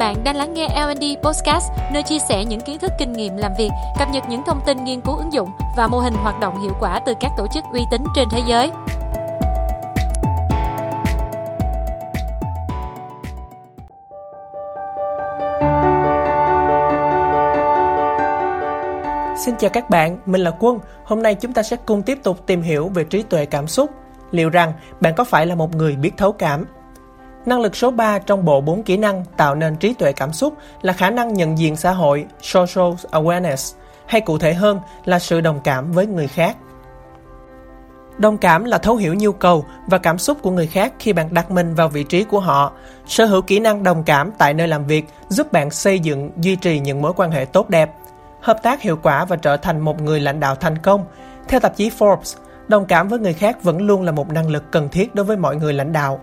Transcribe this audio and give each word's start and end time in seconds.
Bạn 0.00 0.24
đang 0.24 0.36
lắng 0.36 0.54
nghe 0.54 0.68
L&D 0.68 1.04
Podcast, 1.22 1.70
nơi 1.92 2.02
chia 2.02 2.18
sẻ 2.18 2.44
những 2.44 2.60
kiến 2.60 2.78
thức 2.78 2.92
kinh 2.98 3.12
nghiệm 3.12 3.36
làm 3.36 3.52
việc, 3.58 3.70
cập 3.98 4.08
nhật 4.12 4.24
những 4.28 4.42
thông 4.46 4.60
tin 4.66 4.84
nghiên 4.84 5.00
cứu 5.00 5.16
ứng 5.16 5.32
dụng 5.32 5.48
và 5.76 5.86
mô 5.86 5.98
hình 5.98 6.14
hoạt 6.14 6.40
động 6.40 6.62
hiệu 6.62 6.72
quả 6.80 7.00
từ 7.06 7.14
các 7.20 7.30
tổ 7.36 7.46
chức 7.54 7.64
uy 7.72 7.80
tín 7.90 8.04
trên 8.14 8.28
thế 8.30 8.42
giới. 8.46 8.70
Xin 19.44 19.54
chào 19.58 19.70
các 19.70 19.90
bạn, 19.90 20.18
mình 20.26 20.40
là 20.40 20.52
Quân. 20.60 20.78
Hôm 21.04 21.22
nay 21.22 21.34
chúng 21.34 21.52
ta 21.52 21.62
sẽ 21.62 21.76
cùng 21.86 22.02
tiếp 22.02 22.18
tục 22.22 22.46
tìm 22.46 22.62
hiểu 22.62 22.88
về 22.88 23.04
trí 23.04 23.22
tuệ 23.22 23.46
cảm 23.46 23.66
xúc. 23.66 23.90
Liệu 24.30 24.50
rằng 24.50 24.72
bạn 25.00 25.14
có 25.16 25.24
phải 25.24 25.46
là 25.46 25.54
một 25.54 25.74
người 25.74 25.96
biết 25.96 26.12
thấu 26.16 26.32
cảm? 26.32 26.66
Năng 27.46 27.60
lực 27.60 27.76
số 27.76 27.90
3 27.90 28.18
trong 28.18 28.44
bộ 28.44 28.60
4 28.60 28.82
kỹ 28.82 28.96
năng 28.96 29.24
tạo 29.36 29.54
nên 29.54 29.76
trí 29.76 29.94
tuệ 29.94 30.12
cảm 30.12 30.32
xúc 30.32 30.54
là 30.82 30.92
khả 30.92 31.10
năng 31.10 31.34
nhận 31.34 31.58
diện 31.58 31.76
xã 31.76 31.92
hội, 31.92 32.26
social 32.42 32.92
awareness, 33.10 33.74
hay 34.06 34.20
cụ 34.20 34.38
thể 34.38 34.54
hơn 34.54 34.80
là 35.04 35.18
sự 35.18 35.40
đồng 35.40 35.60
cảm 35.64 35.92
với 35.92 36.06
người 36.06 36.28
khác. 36.28 36.56
Đồng 38.18 38.38
cảm 38.38 38.64
là 38.64 38.78
thấu 38.78 38.96
hiểu 38.96 39.14
nhu 39.14 39.32
cầu 39.32 39.64
và 39.86 39.98
cảm 39.98 40.18
xúc 40.18 40.38
của 40.42 40.50
người 40.50 40.66
khác 40.66 40.92
khi 40.98 41.12
bạn 41.12 41.34
đặt 41.34 41.50
mình 41.50 41.74
vào 41.74 41.88
vị 41.88 42.04
trí 42.04 42.24
của 42.24 42.40
họ. 42.40 42.72
Sở 43.06 43.24
hữu 43.24 43.42
kỹ 43.42 43.58
năng 43.58 43.82
đồng 43.82 44.02
cảm 44.02 44.30
tại 44.38 44.54
nơi 44.54 44.68
làm 44.68 44.86
việc 44.86 45.04
giúp 45.28 45.52
bạn 45.52 45.70
xây 45.70 45.98
dựng, 45.98 46.30
duy 46.36 46.56
trì 46.56 46.80
những 46.80 47.02
mối 47.02 47.12
quan 47.16 47.30
hệ 47.30 47.44
tốt 47.44 47.70
đẹp, 47.70 47.90
hợp 48.40 48.62
tác 48.62 48.82
hiệu 48.82 48.98
quả 49.02 49.24
và 49.24 49.36
trở 49.36 49.56
thành 49.56 49.80
một 49.80 50.02
người 50.02 50.20
lãnh 50.20 50.40
đạo 50.40 50.54
thành 50.54 50.78
công. 50.78 51.04
Theo 51.48 51.60
tạp 51.60 51.76
chí 51.76 51.90
Forbes, 51.98 52.36
đồng 52.68 52.84
cảm 52.84 53.08
với 53.08 53.18
người 53.18 53.32
khác 53.32 53.62
vẫn 53.62 53.82
luôn 53.82 54.02
là 54.02 54.12
một 54.12 54.32
năng 54.32 54.50
lực 54.50 54.72
cần 54.72 54.88
thiết 54.88 55.14
đối 55.14 55.24
với 55.24 55.36
mọi 55.36 55.56
người 55.56 55.72
lãnh 55.72 55.92
đạo. 55.92 56.20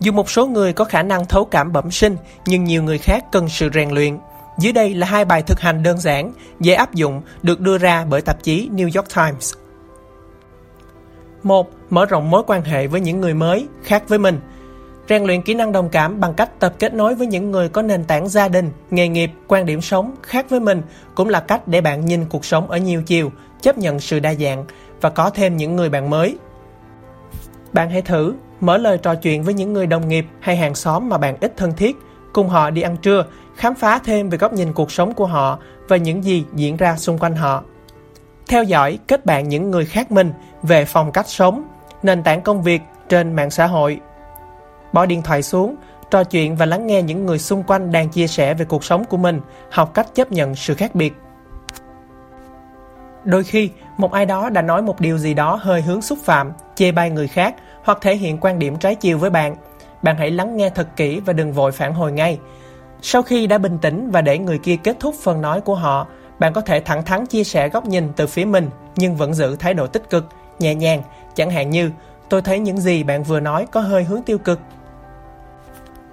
Dù 0.00 0.12
một 0.12 0.30
số 0.30 0.46
người 0.46 0.72
có 0.72 0.84
khả 0.84 1.02
năng 1.02 1.26
thấu 1.26 1.44
cảm 1.44 1.72
bẩm 1.72 1.90
sinh, 1.90 2.16
nhưng 2.46 2.64
nhiều 2.64 2.82
người 2.82 2.98
khác 2.98 3.24
cần 3.32 3.48
sự 3.48 3.70
rèn 3.74 3.90
luyện. 3.90 4.18
Dưới 4.58 4.72
đây 4.72 4.94
là 4.94 5.06
hai 5.06 5.24
bài 5.24 5.42
thực 5.42 5.60
hành 5.60 5.82
đơn 5.82 5.98
giản, 5.98 6.32
dễ 6.60 6.74
áp 6.74 6.94
dụng, 6.94 7.22
được 7.42 7.60
đưa 7.60 7.78
ra 7.78 8.04
bởi 8.04 8.20
tạp 8.20 8.42
chí 8.42 8.68
New 8.72 8.90
York 8.96 9.14
Times. 9.14 9.54
1. 11.42 11.70
Mở 11.90 12.06
rộng 12.06 12.30
mối 12.30 12.42
quan 12.46 12.62
hệ 12.62 12.86
với 12.86 13.00
những 13.00 13.20
người 13.20 13.34
mới, 13.34 13.68
khác 13.82 14.08
với 14.08 14.18
mình. 14.18 14.40
Rèn 15.08 15.24
luyện 15.24 15.42
kỹ 15.42 15.54
năng 15.54 15.72
đồng 15.72 15.88
cảm 15.88 16.20
bằng 16.20 16.34
cách 16.34 16.60
tập 16.60 16.74
kết 16.78 16.94
nối 16.94 17.14
với 17.14 17.26
những 17.26 17.50
người 17.50 17.68
có 17.68 17.82
nền 17.82 18.04
tảng 18.04 18.28
gia 18.28 18.48
đình, 18.48 18.70
nghề 18.90 19.08
nghiệp, 19.08 19.30
quan 19.48 19.66
điểm 19.66 19.80
sống 19.80 20.14
khác 20.22 20.46
với 20.50 20.60
mình 20.60 20.82
cũng 21.14 21.28
là 21.28 21.40
cách 21.40 21.68
để 21.68 21.80
bạn 21.80 22.06
nhìn 22.06 22.24
cuộc 22.24 22.44
sống 22.44 22.70
ở 22.70 22.78
nhiều 22.78 23.02
chiều, 23.02 23.32
chấp 23.62 23.78
nhận 23.78 24.00
sự 24.00 24.20
đa 24.20 24.34
dạng 24.34 24.64
và 25.00 25.10
có 25.10 25.30
thêm 25.30 25.56
những 25.56 25.76
người 25.76 25.88
bạn 25.88 26.10
mới. 26.10 26.38
Bạn 27.72 27.90
hãy 27.90 28.02
thử 28.02 28.34
mở 28.60 28.78
lời 28.78 28.98
trò 28.98 29.14
chuyện 29.14 29.42
với 29.42 29.54
những 29.54 29.72
người 29.72 29.86
đồng 29.86 30.08
nghiệp 30.08 30.26
hay 30.40 30.56
hàng 30.56 30.74
xóm 30.74 31.08
mà 31.08 31.18
bạn 31.18 31.36
ít 31.40 31.56
thân 31.56 31.72
thiết, 31.76 31.96
cùng 32.32 32.48
họ 32.48 32.70
đi 32.70 32.82
ăn 32.82 32.96
trưa, 32.96 33.24
khám 33.56 33.74
phá 33.74 33.98
thêm 34.04 34.28
về 34.28 34.38
góc 34.38 34.52
nhìn 34.52 34.72
cuộc 34.72 34.92
sống 34.92 35.14
của 35.14 35.26
họ 35.26 35.58
và 35.88 35.96
những 35.96 36.24
gì 36.24 36.44
diễn 36.54 36.76
ra 36.76 36.96
xung 36.96 37.18
quanh 37.18 37.36
họ. 37.36 37.62
Theo 38.48 38.64
dõi, 38.64 38.98
kết 39.06 39.26
bạn 39.26 39.48
những 39.48 39.70
người 39.70 39.84
khác 39.84 40.12
mình 40.12 40.32
về 40.62 40.84
phong 40.84 41.12
cách 41.12 41.28
sống, 41.28 41.64
nền 42.02 42.22
tảng 42.22 42.42
công 42.42 42.62
việc 42.62 42.82
trên 43.08 43.32
mạng 43.32 43.50
xã 43.50 43.66
hội. 43.66 44.00
Bỏ 44.92 45.06
điện 45.06 45.22
thoại 45.22 45.42
xuống, 45.42 45.76
trò 46.10 46.24
chuyện 46.24 46.56
và 46.56 46.66
lắng 46.66 46.86
nghe 46.86 47.02
những 47.02 47.26
người 47.26 47.38
xung 47.38 47.62
quanh 47.62 47.92
đang 47.92 48.08
chia 48.08 48.26
sẻ 48.26 48.54
về 48.54 48.64
cuộc 48.64 48.84
sống 48.84 49.04
của 49.04 49.16
mình, 49.16 49.40
học 49.70 49.94
cách 49.94 50.14
chấp 50.14 50.32
nhận 50.32 50.54
sự 50.54 50.74
khác 50.74 50.94
biệt. 50.94 51.14
Đôi 53.24 53.44
khi, 53.44 53.70
một 53.96 54.12
ai 54.12 54.26
đó 54.26 54.50
đã 54.50 54.62
nói 54.62 54.82
một 54.82 55.00
điều 55.00 55.18
gì 55.18 55.34
đó 55.34 55.58
hơi 55.62 55.82
hướng 55.82 56.02
xúc 56.02 56.18
phạm, 56.24 56.52
chê 56.74 56.92
bai 56.92 57.10
người 57.10 57.28
khác 57.28 57.54
hoặc 57.82 57.98
thể 58.00 58.16
hiện 58.16 58.38
quan 58.40 58.58
điểm 58.58 58.76
trái 58.76 58.94
chiều 58.94 59.18
với 59.18 59.30
bạn. 59.30 59.56
Bạn 60.02 60.16
hãy 60.16 60.30
lắng 60.30 60.56
nghe 60.56 60.70
thật 60.70 60.88
kỹ 60.96 61.20
và 61.26 61.32
đừng 61.32 61.52
vội 61.52 61.72
phản 61.72 61.94
hồi 61.94 62.12
ngay. 62.12 62.38
Sau 63.02 63.22
khi 63.22 63.46
đã 63.46 63.58
bình 63.58 63.78
tĩnh 63.78 64.10
và 64.10 64.20
để 64.20 64.38
người 64.38 64.58
kia 64.58 64.76
kết 64.76 64.96
thúc 65.00 65.14
phần 65.22 65.42
nói 65.42 65.60
của 65.60 65.74
họ, 65.74 66.06
bạn 66.38 66.52
có 66.52 66.60
thể 66.60 66.80
thẳng 66.80 67.04
thắn 67.04 67.26
chia 67.26 67.44
sẻ 67.44 67.68
góc 67.68 67.86
nhìn 67.86 68.12
từ 68.16 68.26
phía 68.26 68.44
mình 68.44 68.70
nhưng 68.96 69.16
vẫn 69.16 69.34
giữ 69.34 69.56
thái 69.56 69.74
độ 69.74 69.86
tích 69.86 70.10
cực, 70.10 70.24
nhẹ 70.58 70.74
nhàng, 70.74 71.02
chẳng 71.34 71.50
hạn 71.50 71.70
như 71.70 71.90
tôi 72.28 72.42
thấy 72.42 72.58
những 72.58 72.80
gì 72.80 73.02
bạn 73.02 73.22
vừa 73.22 73.40
nói 73.40 73.66
có 73.72 73.80
hơi 73.80 74.04
hướng 74.04 74.22
tiêu 74.22 74.38
cực. 74.38 74.60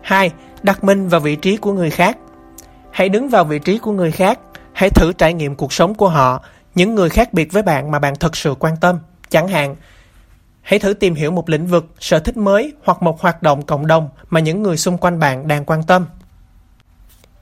2. 0.01 0.31
Đặt 0.63 0.83
mình 0.83 1.07
vào 1.07 1.19
vị 1.19 1.35
trí 1.35 1.57
của 1.57 1.73
người 1.73 1.89
khác. 1.89 2.17
Hãy 2.91 3.09
đứng 3.09 3.29
vào 3.29 3.43
vị 3.43 3.59
trí 3.59 3.77
của 3.77 3.91
người 3.91 4.11
khác, 4.11 4.39
hãy 4.73 4.89
thử 4.89 5.13
trải 5.13 5.33
nghiệm 5.33 5.55
cuộc 5.55 5.73
sống 5.73 5.95
của 5.95 6.09
họ, 6.09 6.43
những 6.75 6.95
người 6.95 7.09
khác 7.09 7.33
biệt 7.33 7.53
với 7.53 7.63
bạn 7.63 7.91
mà 7.91 7.99
bạn 7.99 8.15
thật 8.15 8.35
sự 8.35 8.55
quan 8.59 8.77
tâm. 8.81 8.99
Chẳng 9.29 9.47
hạn, 9.47 9.75
hãy 10.67 10.79
thử 10.79 10.93
tìm 10.93 11.15
hiểu 11.15 11.31
một 11.31 11.49
lĩnh 11.49 11.65
vực, 11.65 11.85
sở 11.99 12.19
thích 12.19 12.37
mới 12.37 12.73
hoặc 12.85 13.03
một 13.03 13.21
hoạt 13.21 13.43
động 13.43 13.61
cộng 13.61 13.87
đồng 13.87 14.09
mà 14.29 14.39
những 14.39 14.63
người 14.63 14.77
xung 14.77 14.97
quanh 14.97 15.19
bạn 15.19 15.47
đang 15.47 15.65
quan 15.65 15.83
tâm. 15.83 16.05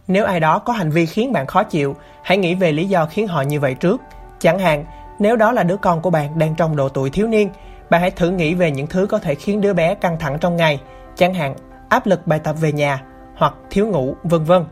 Nếu 0.07 0.25
ai 0.25 0.39
đó 0.39 0.59
có 0.59 0.73
hành 0.73 0.91
vi 0.91 1.05
khiến 1.05 1.33
bạn 1.33 1.47
khó 1.47 1.63
chịu, 1.63 1.95
hãy 2.23 2.37
nghĩ 2.37 2.55
về 2.55 2.71
lý 2.71 2.85
do 2.85 3.05
khiến 3.05 3.27
họ 3.27 3.41
như 3.41 3.59
vậy 3.59 3.73
trước. 3.73 4.01
Chẳng 4.39 4.59
hạn, 4.59 4.85
nếu 5.19 5.35
đó 5.35 5.51
là 5.51 5.63
đứa 5.63 5.77
con 5.77 6.01
của 6.01 6.09
bạn 6.09 6.39
đang 6.39 6.55
trong 6.55 6.75
độ 6.75 6.89
tuổi 6.89 7.09
thiếu 7.09 7.27
niên, 7.27 7.49
bạn 7.89 8.01
hãy 8.01 8.11
thử 8.11 8.29
nghĩ 8.29 8.53
về 8.53 8.71
những 8.71 8.87
thứ 8.87 9.07
có 9.09 9.19
thể 9.19 9.35
khiến 9.35 9.61
đứa 9.61 9.73
bé 9.73 9.95
căng 9.95 10.19
thẳng 10.19 10.37
trong 10.41 10.55
ngày, 10.55 10.81
chẳng 11.15 11.33
hạn 11.33 11.55
áp 11.89 12.07
lực 12.07 12.27
bài 12.27 12.39
tập 12.39 12.55
về 12.61 12.71
nhà 12.71 13.03
hoặc 13.35 13.53
thiếu 13.69 13.87
ngủ, 13.87 14.15
vân 14.23 14.43
vân. 14.43 14.65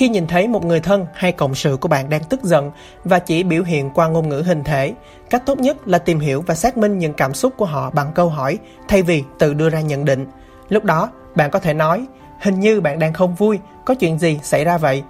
Khi 0.00 0.08
nhìn 0.08 0.26
thấy 0.26 0.48
một 0.48 0.64
người 0.64 0.80
thân 0.80 1.06
hay 1.14 1.32
cộng 1.32 1.54
sự 1.54 1.76
của 1.76 1.88
bạn 1.88 2.10
đang 2.10 2.24
tức 2.24 2.42
giận 2.42 2.70
và 3.04 3.18
chỉ 3.18 3.42
biểu 3.42 3.62
hiện 3.62 3.90
qua 3.90 4.08
ngôn 4.08 4.28
ngữ 4.28 4.42
hình 4.46 4.64
thể, 4.64 4.94
cách 5.30 5.42
tốt 5.46 5.58
nhất 5.58 5.88
là 5.88 5.98
tìm 5.98 6.20
hiểu 6.20 6.44
và 6.46 6.54
xác 6.54 6.76
minh 6.76 6.98
những 6.98 7.14
cảm 7.14 7.34
xúc 7.34 7.52
của 7.56 7.64
họ 7.64 7.90
bằng 7.90 8.12
câu 8.14 8.28
hỏi 8.28 8.58
thay 8.88 9.02
vì 9.02 9.24
tự 9.38 9.54
đưa 9.54 9.70
ra 9.70 9.80
nhận 9.80 10.04
định. 10.04 10.26
Lúc 10.68 10.84
đó, 10.84 11.10
bạn 11.34 11.50
có 11.50 11.58
thể 11.58 11.74
nói, 11.74 12.06
hình 12.42 12.60
như 12.60 12.80
bạn 12.80 12.98
đang 12.98 13.12
không 13.12 13.34
vui, 13.34 13.58
có 13.84 13.94
chuyện 13.94 14.18
gì 14.18 14.40
xảy 14.42 14.64
ra 14.64 14.78
vậy? 14.78 15.02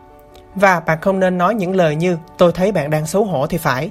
Và 0.54 0.80
bạn 0.80 0.98
không 1.00 1.20
nên 1.20 1.38
nói 1.38 1.54
những 1.54 1.76
lời 1.76 1.96
như 1.96 2.18
tôi 2.38 2.52
thấy 2.52 2.72
bạn 2.72 2.90
đang 2.90 3.06
xấu 3.06 3.24
hổ 3.24 3.46
thì 3.46 3.58
phải. 3.58 3.90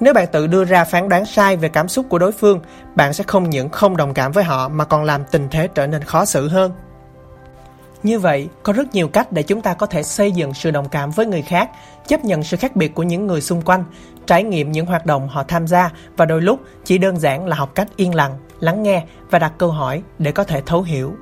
Nếu 0.00 0.14
bạn 0.14 0.26
tự 0.32 0.46
đưa 0.46 0.64
ra 0.64 0.84
phán 0.84 1.08
đoán 1.08 1.26
sai 1.26 1.56
về 1.56 1.68
cảm 1.68 1.88
xúc 1.88 2.06
của 2.08 2.18
đối 2.18 2.32
phương, 2.32 2.60
bạn 2.94 3.12
sẽ 3.12 3.24
không 3.26 3.50
những 3.50 3.68
không 3.68 3.96
đồng 3.96 4.14
cảm 4.14 4.32
với 4.32 4.44
họ 4.44 4.68
mà 4.68 4.84
còn 4.84 5.04
làm 5.04 5.24
tình 5.24 5.48
thế 5.50 5.68
trở 5.74 5.86
nên 5.86 6.02
khó 6.02 6.24
xử 6.24 6.48
hơn. 6.48 6.72
Như 8.06 8.18
vậy, 8.18 8.48
có 8.62 8.72
rất 8.72 8.94
nhiều 8.94 9.08
cách 9.08 9.32
để 9.32 9.42
chúng 9.42 9.60
ta 9.60 9.74
có 9.74 9.86
thể 9.86 10.02
xây 10.02 10.32
dựng 10.32 10.54
sự 10.54 10.70
đồng 10.70 10.88
cảm 10.88 11.10
với 11.10 11.26
người 11.26 11.42
khác, 11.42 11.70
chấp 12.08 12.24
nhận 12.24 12.42
sự 12.42 12.56
khác 12.56 12.76
biệt 12.76 12.94
của 12.94 13.02
những 13.02 13.26
người 13.26 13.40
xung 13.40 13.62
quanh, 13.62 13.84
trải 14.26 14.42
nghiệm 14.42 14.72
những 14.72 14.86
hoạt 14.86 15.06
động 15.06 15.28
họ 15.28 15.42
tham 15.42 15.66
gia 15.66 15.90
và 16.16 16.24
đôi 16.24 16.42
lúc 16.42 16.60
chỉ 16.84 16.98
đơn 16.98 17.16
giản 17.16 17.46
là 17.46 17.56
học 17.56 17.74
cách 17.74 17.88
yên 17.96 18.14
lặng, 18.14 18.38
lắng 18.60 18.82
nghe 18.82 19.04
và 19.30 19.38
đặt 19.38 19.52
câu 19.58 19.70
hỏi 19.70 20.02
để 20.18 20.32
có 20.32 20.44
thể 20.44 20.62
thấu 20.66 20.82
hiểu. 20.82 21.14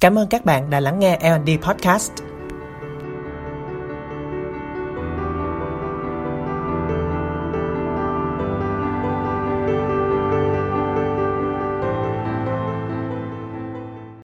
Cảm 0.00 0.18
ơn 0.18 0.28
các 0.28 0.44
bạn 0.44 0.70
đã 0.70 0.80
lắng 0.80 0.98
nghe 0.98 1.18
L&D 1.18 1.50
Podcast. 1.62 2.12